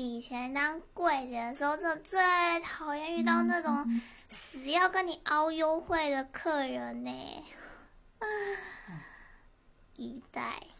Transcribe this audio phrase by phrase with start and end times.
[0.00, 2.18] 以前当柜姐的时候就最
[2.62, 3.86] 讨厌遇到那种
[4.30, 7.10] 死要跟你凹优惠的客人呢。
[8.18, 8.26] 啊
[9.96, 10.79] 一代。